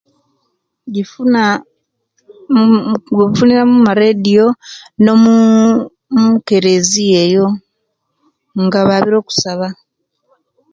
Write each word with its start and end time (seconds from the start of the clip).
Gifuna 0.93 1.43
nnn 2.51 2.85
kifuna 3.05 3.63
mumarediyo 3.71 4.45
nomuuu 5.03 5.65
mumakereziya 6.13 7.17
eyo 7.27 7.47
nga 8.63 8.79
babire 8.87 9.17
okusaba 9.21 9.67